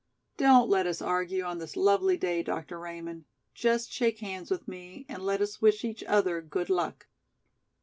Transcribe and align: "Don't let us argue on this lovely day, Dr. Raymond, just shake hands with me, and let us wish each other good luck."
"Don't 0.35 0.67
let 0.67 0.87
us 0.87 0.99
argue 0.99 1.43
on 1.43 1.59
this 1.59 1.75
lovely 1.75 2.17
day, 2.17 2.41
Dr. 2.41 2.79
Raymond, 2.79 3.25
just 3.53 3.91
shake 3.93 4.17
hands 4.17 4.49
with 4.49 4.67
me, 4.67 5.05
and 5.07 5.21
let 5.23 5.41
us 5.41 5.61
wish 5.61 5.83
each 5.85 6.03
other 6.05 6.41
good 6.41 6.71
luck." 6.71 7.05